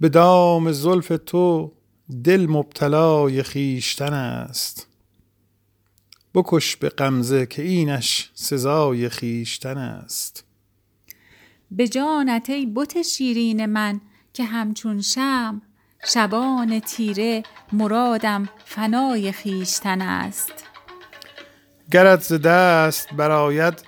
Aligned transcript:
به 0.00 0.08
دام 0.08 0.72
زلف 0.72 1.12
تو 1.26 1.72
دل 2.24 2.46
مبتلای 2.50 3.42
خیشتن 3.42 4.12
است. 4.12 4.86
بکش 6.34 6.76
به 6.76 6.88
غمزه 6.88 7.46
که 7.46 7.62
اینش 7.62 8.30
سزای 8.34 9.08
خیشتن 9.08 9.78
است. 9.78 10.44
به 11.70 11.88
جانت 11.88 12.50
ای 12.50 12.66
بت 12.66 13.02
شیرین 13.02 13.66
من 13.66 14.00
که 14.32 14.44
همچون 14.44 15.00
شم 15.00 15.62
شبان 16.04 16.80
تیره 16.80 17.42
مرادم 17.72 18.48
فنای 18.64 19.32
خیشتن 19.32 20.02
است. 20.02 20.52
گرت 21.90 22.22
ز 22.22 22.32
دست 22.32 23.14
براید 23.14 23.84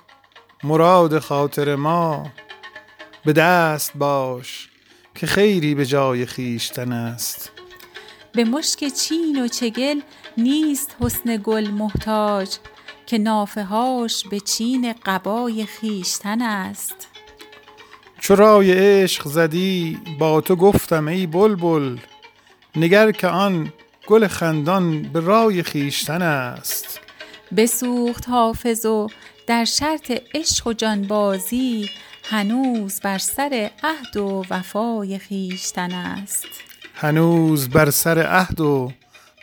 مراد 0.63 1.19
خاطر 1.19 1.75
ما 1.75 2.31
به 3.25 3.33
دست 3.33 3.97
باش 3.97 4.68
که 5.19 5.27
خیری 5.27 5.75
به 5.75 5.85
جای 5.85 6.25
خیشتن 6.25 6.91
است. 6.91 7.51
به 8.31 8.43
مشک 8.43 8.87
چین 8.87 9.43
و 9.43 9.47
چگل 9.47 10.01
نیست 10.37 10.95
حسن 10.99 11.39
گل 11.43 11.67
محتاج 11.67 12.49
که 13.05 13.17
نافه 13.17 13.63
هاش 13.63 14.23
به 14.31 14.39
چین 14.39 14.93
قبای 15.05 15.65
خیشتن 15.65 16.41
است. 16.41 17.07
چو 18.19 18.35
رای 18.35 18.71
عشق 18.71 19.27
زدی 19.27 19.97
با 20.19 20.41
تو 20.41 20.55
گفتم 20.55 21.07
ای 21.07 21.27
بلبل 21.27 21.97
نگر 22.75 23.11
که 23.11 23.27
آن 23.27 23.73
گل 24.07 24.27
خندان 24.27 25.01
به 25.01 25.19
رای 25.19 25.63
خیشتن 25.63 26.21
است. 26.21 26.99
بسوخت 27.57 28.29
حافظ 28.29 28.85
و 28.85 29.07
در 29.47 29.65
شرط 29.65 30.11
عشق 30.33 30.67
و 30.67 30.73
جانبازی 30.73 31.89
هنوز 32.31 32.99
بر 32.99 33.17
سر 33.17 33.69
عهد 33.83 34.17
و 34.17 34.43
وفای 34.49 35.19
خیشتن 35.19 35.91
است. 35.91 36.45
هنوز 36.95 37.69
بر 37.69 37.89
سر 37.89 38.19
عهد 38.19 38.61
و 38.61 38.91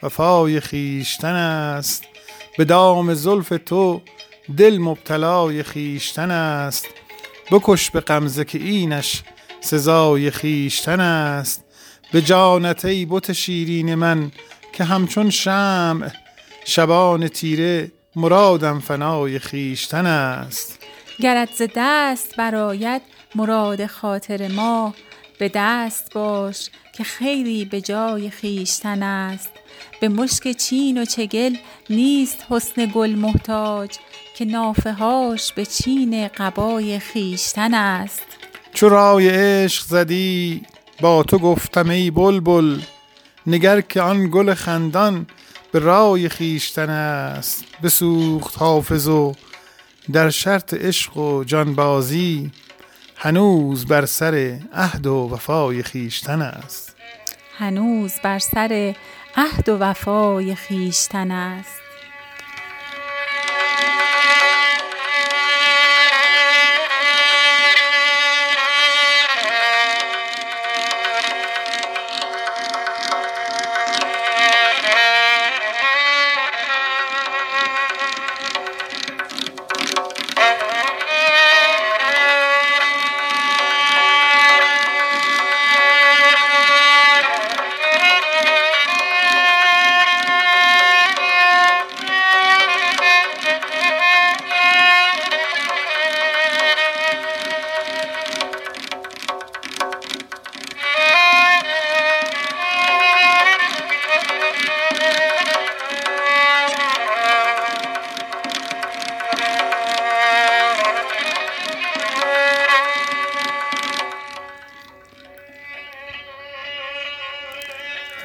وفای 0.02 0.60
خیشتن 0.60 1.34
است. 1.34 2.04
به 2.58 2.64
دام 2.64 3.14
زلف 3.14 3.52
تو 3.66 4.02
دل 4.56 4.78
مبتلای 4.78 5.62
خیشتن 5.62 6.30
است. 6.30 6.86
بکش 7.50 7.90
به 7.90 8.00
غمزه 8.00 8.44
که 8.44 8.58
اینش 8.58 9.22
سزای 9.60 10.30
خیشتن 10.30 11.00
است. 11.00 11.64
به 12.12 12.22
جانت 12.22 12.84
ای 12.84 13.06
بت 13.10 13.32
شیرین 13.32 13.94
من 13.94 14.30
که 14.72 14.84
همچون 14.84 15.30
شمع 15.30 16.10
شبان 16.64 17.28
تیره 17.28 17.92
مرادم 18.16 18.80
فنای 18.80 19.38
خیشتن 19.38 20.06
است. 20.06 20.85
گرت 21.20 21.54
ز 21.54 21.62
دست 21.76 22.36
براید 22.36 23.02
مراد 23.34 23.86
خاطر 23.86 24.48
ما. 24.48 24.94
به 25.38 25.50
دست 25.54 26.14
باش 26.14 26.70
که 26.92 27.04
خیری 27.04 27.64
به 27.64 27.80
جای 27.80 28.30
خیشتن 28.30 29.02
است. 29.02 29.50
به 30.00 30.08
مشک 30.08 30.52
چین 30.52 31.02
و 31.02 31.04
چگل 31.04 31.56
نیست 31.90 32.44
حسن 32.50 32.90
گل 32.94 33.10
محتاج 33.10 33.90
که 34.36 34.44
نافه 34.44 34.92
هاش 34.92 35.52
به 35.52 35.66
چین 35.66 36.28
قبای 36.28 36.98
خیشتن 36.98 37.74
است. 37.74 38.24
چو 38.74 38.88
رای 38.88 39.28
عشق 39.28 39.84
زدی 39.84 40.62
با 41.00 41.22
تو 41.22 41.38
گفتم 41.38 41.90
ای 41.90 42.10
بلبل 42.10 42.80
نگر 43.46 43.80
که 43.80 44.00
آن 44.00 44.30
گل 44.30 44.54
خندان 44.54 45.26
به 45.72 45.78
رای 45.78 46.28
خیشتن 46.28 46.90
است. 46.90 47.64
بسوخت 47.82 48.58
حافظ 48.58 49.08
و 49.08 49.32
در 50.12 50.30
شرط 50.30 50.74
عشق 50.74 51.16
و 51.16 51.44
جانبازی 51.44 52.50
هنوز 53.16 53.86
بر 53.86 54.06
سر 54.06 54.58
عهد 54.72 55.06
و 55.06 55.28
وفای 55.32 55.82
خیشتن 55.82 56.42
است. 56.42 56.96
هنوز 57.58 58.12
بر 58.22 58.38
سر 58.38 58.94
عهد 59.36 59.68
و 59.68 59.78
وفای 59.78 60.54
خیشتن 60.54 61.30
است. 61.30 61.85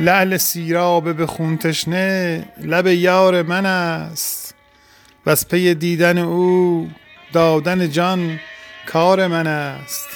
لعل 0.02 0.38
سیراب 0.38 1.14
به 1.14 1.26
خون 1.26 1.58
تشنه 1.58 2.46
لب 2.62 2.88
یار 2.88 3.42
من 3.42 3.66
است. 3.66 4.56
از 5.26 5.48
پی 5.48 5.76
دیدن 5.76 6.18
او 6.18 6.90
دادن 7.34 7.90
جان 7.90 8.40
کار 8.88 9.28
من 9.28 9.48
است. 9.48 10.08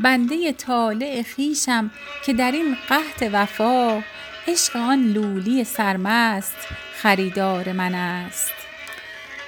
بنده 0.00 0.52
طالع 0.52 1.22
خویشم 1.34 1.90
که 2.24 2.32
در 2.32 2.52
این 2.52 2.76
قحط 2.88 3.30
وفا 3.32 4.02
عشق 4.48 4.76
آن 4.76 5.12
لولی 5.12 5.64
سرمست 5.64 6.56
خریدار 7.02 7.72
من 7.72 7.94
است. 7.94 8.52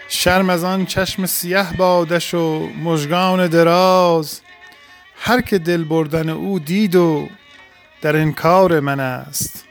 شرم 0.08 0.50
از 0.50 0.64
آن 0.64 0.86
چشم 0.86 1.26
سیه 1.26 1.66
بادش 1.76 2.34
و 2.34 2.66
مژگان 2.66 3.46
دراز. 3.46 4.40
هر 5.16 5.40
که 5.40 5.58
دل 5.58 5.84
بردن 5.84 6.28
او 6.28 6.58
دید 6.58 6.96
و 6.96 7.28
در 8.02 8.16
انکار 8.16 8.80
من 8.80 9.00
است. 9.00 9.64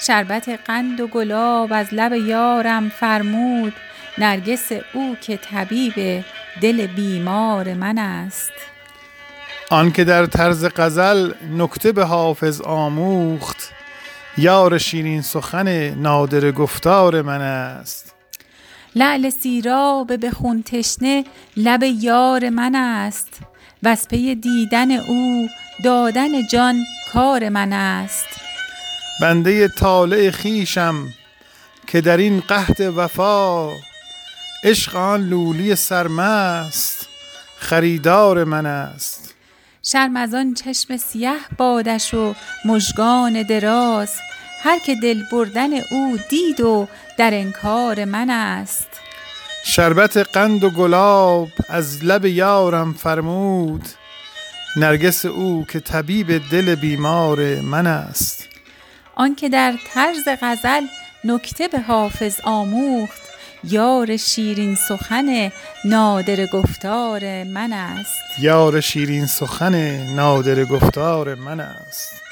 شربت 0.00 0.48
قند 0.48 1.00
و 1.00 1.06
گلاب 1.06 1.72
از 1.72 1.94
لب 1.94 2.12
یارم 2.12 2.88
فرمود 2.88 3.72
نرگس 4.18 4.72
او 4.94 5.16
که 5.20 5.36
طبیب 5.36 6.24
دل 6.62 6.86
بیمار 6.86 7.74
من 7.74 7.98
است. 7.98 8.52
آنکه 9.70 10.04
در 10.04 10.26
طرز 10.26 10.64
غزل 10.76 11.32
نکته 11.58 11.92
به 11.92 12.04
حافظ 12.04 12.60
آموخت 12.60 13.70
یار 14.38 14.78
شیرین 14.78 15.22
سخن 15.22 15.68
نادر 15.94 16.50
گفتار 16.50 17.22
من 17.22 17.40
است. 17.40 18.14
لعل 18.96 19.30
سیراب 19.30 20.16
به 20.20 20.30
خون 20.30 20.62
تشنه 20.62 21.24
لب 21.56 21.82
یار 21.82 22.48
من 22.48 22.74
است. 22.74 23.49
وز 23.82 24.08
پی 24.08 24.34
دیدن 24.34 24.90
او 24.90 25.48
دادن 25.84 26.46
جان 26.46 26.84
کار 27.12 27.48
من 27.48 27.72
است. 27.72 28.26
بنده 29.20 29.68
طالع 29.68 30.30
خویشم 30.30 31.08
که 31.86 32.00
در 32.00 32.16
این 32.16 32.40
قحط 32.40 32.80
وفا 32.96 33.70
عشق 34.64 34.96
آن 34.96 35.28
لولی 35.28 35.76
سرمست 35.76 37.08
خریدار 37.58 38.44
من 38.44 38.66
است. 38.66 39.34
شرم 39.82 40.16
از 40.16 40.34
آن 40.34 40.54
چشم 40.54 40.96
سیه 40.96 41.34
بادش 41.58 42.14
و 42.14 42.34
مژگان 42.64 43.42
دراز 43.42 44.12
هر 44.62 44.78
که 44.78 44.94
دل 44.94 45.22
بردن 45.32 45.70
او 45.90 46.18
دید 46.30 46.60
و 46.60 46.88
در 47.18 47.34
انکار 47.34 48.04
من 48.04 48.30
است. 48.30 48.89
شربت 49.64 50.16
قند 50.16 50.64
و 50.64 50.70
گلاب 50.70 51.48
از 51.68 52.04
لب 52.04 52.24
یارم 52.24 52.92
فرمود 52.92 53.88
نرگس 54.76 55.24
او 55.24 55.64
که 55.68 55.80
طبیب 55.80 56.50
دل 56.50 56.74
بیمار 56.74 57.60
من 57.60 57.86
است. 57.86 58.48
آنکه 59.14 59.48
در 59.48 59.74
طرز 59.94 60.28
غزل 60.42 60.82
نکته 61.24 61.68
به 61.68 61.80
حافظ 61.80 62.40
آموخت 62.44 63.20
یار 63.64 64.16
شیرین 64.16 64.74
سخن 64.74 65.52
نادر 65.84 66.46
گفتار 66.46 67.44
من 67.44 67.72
است. 67.72 68.20
یار 68.38 68.80
شیرین 68.80 69.26
سخن 69.26 69.74
نادر 70.14 70.64
گفتار 70.64 71.34
من 71.34 71.60
است. 71.60 72.29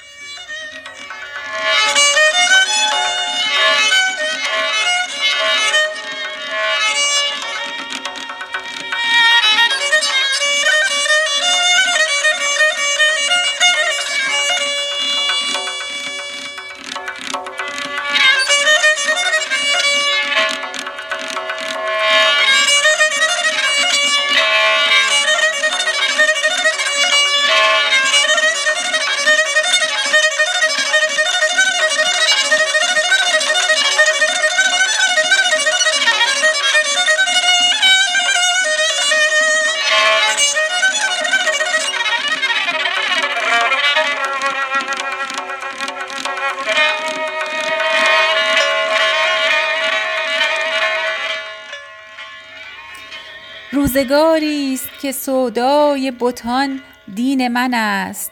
روزگاری 53.89 54.75
است 54.75 54.89
که 55.03 55.13
سودای 55.13 56.13
بتان 56.21 56.81
دین 57.15 57.49
من 57.49 57.75
است. 57.75 58.31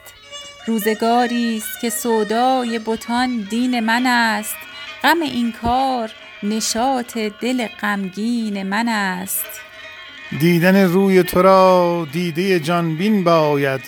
روزگاری 0.67 1.57
است 1.57 1.81
که 1.81 1.89
سودای 1.89 2.79
بتان 2.85 3.47
دین 3.49 3.79
من 3.79 4.05
است. 4.05 4.55
غم 5.03 5.21
این 5.21 5.51
کار 5.51 6.11
نشاط 6.43 7.17
دل 7.17 7.67
غمگین 7.67 8.63
من 8.63 8.87
است. 8.87 9.45
دیدن 10.39 10.83
روی 10.83 11.23
تو 11.23 11.41
را 11.41 12.07
دیده 12.11 12.59
جانبین 12.59 13.23
باید. 13.23 13.81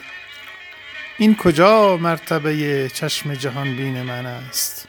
این 1.17 1.35
کجا 1.35 1.97
مرتبه 1.97 2.89
چشم 2.93 3.33
جهانبین 3.33 4.01
من 4.01 4.25
است؟ 4.25 4.87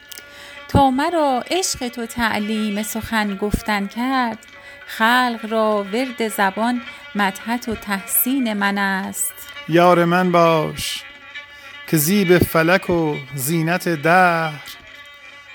تا 0.67 0.91
مرا 0.91 1.43
عشق 1.51 1.87
تو 1.87 2.05
تعلیم 2.05 2.83
سخن 2.83 3.35
گفتن 3.35 3.87
کرد 3.87 4.50
خلق 4.97 5.39
را 5.49 5.83
ورد 5.93 6.27
زبان 6.27 6.81
مدحت 7.15 7.69
و 7.69 7.75
تحسین 7.75 8.53
من 8.53 8.77
است. 8.77 9.33
یار 9.69 10.05
من 10.05 10.31
باش 10.31 11.03
که 11.87 11.97
زیب 11.97 12.37
فلک 12.37 12.89
و 12.89 13.15
زینت 13.35 13.89
دهر 13.89 14.63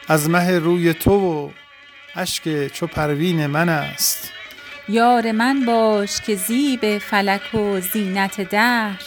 از 0.09 0.31
مه 0.31 0.59
روی 0.59 0.95
تو 0.95 1.13
و 1.13 1.51
اشک 2.15 2.73
چو 2.73 2.87
پروین 2.87 3.47
من 3.47 3.69
است. 3.69 4.33
یار 4.89 5.33
من 5.33 5.65
باش 5.65 6.21
که 6.21 6.35
زیب 6.35 6.99
فلک 6.99 7.55
و 7.55 7.81
زینت 7.81 8.41
دهر 8.41 9.03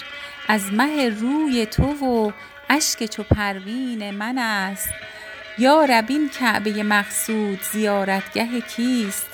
از 0.47 0.73
مه 0.73 1.09
روی 1.09 1.65
تو 1.65 1.83
و 1.83 2.31
اشک 2.69 3.05
چو 3.05 3.23
پروین 3.23 4.11
من 4.11 4.37
است. 4.37 4.89
یا 5.57 5.85
رب 5.85 6.05
این 6.07 6.29
کعبه 6.29 6.83
مقصود 6.83 7.59
زیارتگه 7.71 8.61
کیست؟ 8.61 9.28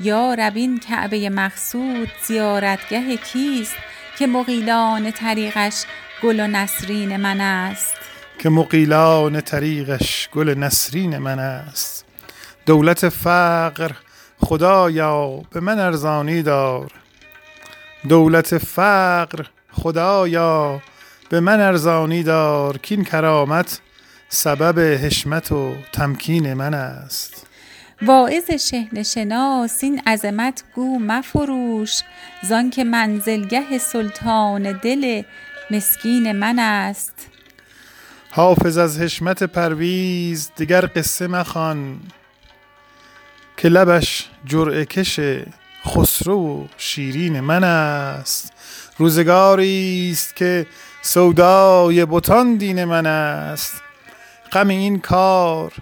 یا 0.00 0.34
رب 0.34 0.56
این 0.56 0.78
کعبه 0.78 1.30
مقصود 1.30 2.10
زیارتگه 2.26 3.16
کیست 3.16 3.76
که 4.18 4.26
مغیلان 4.26 5.10
طریقش 5.10 5.84
گل 6.22 6.40
و 6.40 6.46
نسرین 6.46 7.16
من 7.16 7.40
است؟ 7.40 7.94
که 8.38 8.48
مقیلان 8.48 9.40
طریقش 9.40 10.28
گل 10.32 10.54
نسرین 10.54 11.18
من 11.18 11.38
است. 11.38 12.04
دولت 12.66 13.08
فقر 13.08 13.90
خدایا 14.38 15.42
به 15.50 15.60
من 15.60 15.78
ارزانی 15.78 16.42
دار. 16.42 16.90
دولت 18.08 18.58
فقر 18.58 19.46
خدایا 19.72 20.82
به 21.28 21.40
من 21.40 21.60
ارزانی 21.60 22.22
دار 22.22 22.78
کین 22.78 23.04
کرامت 23.04 23.80
سبب 24.28 24.78
حشمت 25.04 25.52
و 25.52 25.74
تمکین 25.92 26.54
من 26.54 26.74
است. 26.74 27.45
واعظ 28.02 28.50
شهن 28.50 29.02
شناس 29.02 29.84
این 29.84 30.02
عظمت 30.06 30.64
گو 30.74 30.98
مفروش. 30.98 32.02
زان 32.42 32.70
که 32.70 32.84
منزلگه 32.84 33.78
سلطان 33.78 34.72
دل 34.72 35.22
مسکین 35.70 36.32
من 36.32 36.58
است. 36.58 37.28
حافظ 38.30 38.78
از 38.78 39.00
حشمت 39.00 39.42
پرویز 39.42 40.50
دیگر 40.56 40.90
قصه 40.96 41.26
مخوان 41.26 42.00
که 43.56 43.68
لبش 43.68 44.28
جرعه 44.44 44.84
کش 44.84 45.20
خسرو 45.86 46.64
و 46.64 46.66
شیرین 46.76 47.40
من 47.40 47.64
است. 47.64 48.52
روزگاری 48.98 50.10
است 50.12 50.36
که 50.36 50.66
سودای 51.02 52.04
بتان 52.04 52.56
دین 52.56 52.84
من 52.84 53.06
است. 53.06 53.82
غم 54.52 54.68
این 54.68 54.98
کار 54.98 55.72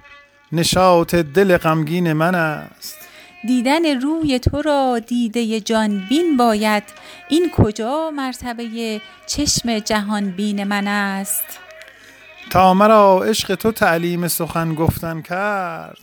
نشاط 0.55 1.15
دل 1.15 1.56
غمگین 1.56 2.12
من 2.12 2.35
است. 2.35 2.99
دیدن 3.47 4.01
روی 4.01 4.39
تو 4.39 4.62
را 4.62 4.99
دیده 4.99 5.61
جان 5.61 6.06
بین 6.09 6.37
باید. 6.37 6.83
این 7.29 7.51
کجا 7.51 8.11
مرتبه 8.11 9.01
چشم 9.27 9.79
جهان 9.79 10.31
بین 10.31 10.65
من 10.65 10.89
است؟ 10.89 11.59
تا 12.51 12.75
مرا 12.75 13.25
عشق 13.25 13.55
تو 13.55 13.73
تعلیم 13.73 14.29
سخن 14.29 14.75
گفتن 14.75 15.23
کرد. 15.23 15.99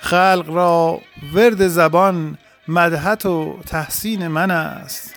خلق 0.00 0.44
را 0.48 1.00
ورد 1.34 1.68
زبان 1.68 2.38
مدحت 2.68 3.26
و 3.26 3.58
تحسین 3.66 4.28
من 4.28 4.50
است. 4.50 5.14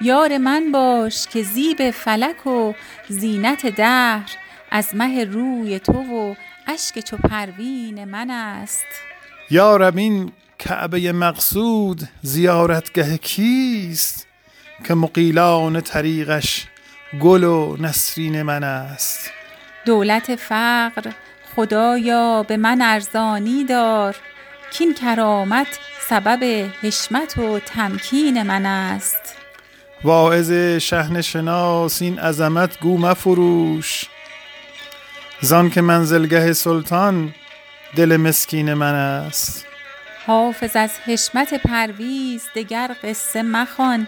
یار 0.00 0.38
من 0.38 0.72
باش 0.72 1.26
که 1.26 1.42
زیب 1.42 1.90
فلک 1.90 2.46
و 2.46 2.72
زینت 3.08 3.66
دهر. 3.66 4.30
از 4.70 4.88
مه 4.94 5.24
روی 5.24 5.78
تو 5.78 5.92
و 5.92 6.34
اشک 6.66 6.98
چو 7.00 7.16
پروین 7.16 8.04
من 8.04 8.30
است. 8.30 8.86
یا 9.50 9.76
رب 9.76 9.96
این 9.96 10.32
کعبه 10.58 11.12
مقصود 11.12 12.02
زیارتگه 12.22 13.18
کیست 13.18 14.26
که 14.84 14.94
مقیلان 14.94 15.80
طریقش 15.80 16.66
گل 17.20 17.44
و 17.44 17.76
نسرین 17.80 18.42
من 18.42 18.64
است؟ 18.64 19.30
دولت 19.86 20.36
فقر 20.36 21.12
خدایا 21.56 22.42
به 22.42 22.56
من 22.56 22.82
ارزانی 22.82 23.64
دار. 23.64 24.16
کین 24.72 24.94
کرامت 24.94 25.78
سبب 26.08 26.70
حشمت 26.82 27.38
و 27.38 27.58
تمکین 27.58 28.42
من 28.42 28.66
است. 28.66 29.36
واعظ 30.04 30.52
شهن 30.78 31.20
شناس 31.20 32.02
این 32.02 32.18
عظمت 32.18 32.80
گو 32.80 32.98
مفروش. 32.98 34.04
زان 35.44 35.70
که 35.70 35.80
منزلگه 35.80 36.52
سلطان 36.52 37.34
دل 37.96 38.16
مسکین 38.16 38.74
من 38.74 38.94
است. 38.94 39.66
حافظ 40.26 40.76
از 40.76 40.90
حشمت 41.06 41.54
پرویز 41.54 42.42
دگر 42.54 42.96
قصه 43.02 43.42
مخوان 43.42 44.06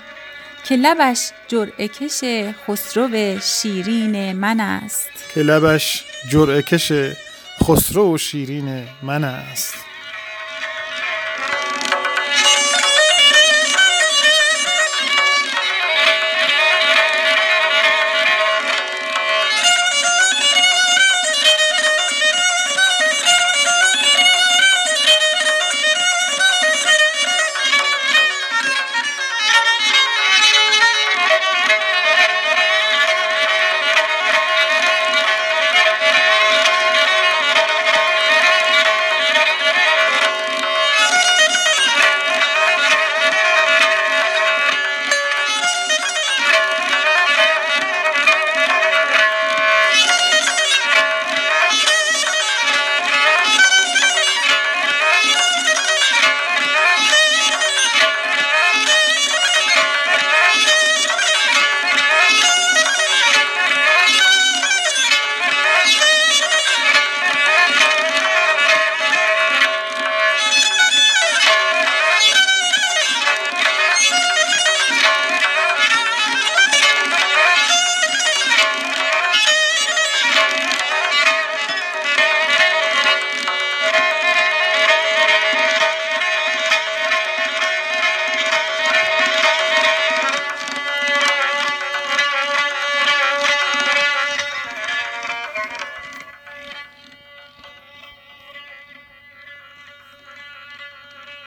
که 0.65 0.77
لبش 0.77 1.31
جرعه 1.49 1.89
کش 1.89 2.21
خسرو 2.67 3.39
شیرین 3.41 4.33
من 4.33 4.61
است. 4.61 5.11
که 5.35 5.41
لبش 5.41 6.05
جرعه 6.29 6.63
کش 6.63 6.93
خسرو 7.63 8.15
و 8.15 8.19
شیرین 8.19 8.85
من 9.03 9.25
است. 9.25 9.86